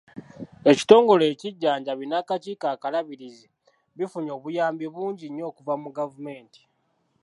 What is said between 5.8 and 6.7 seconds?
mu gavumenti.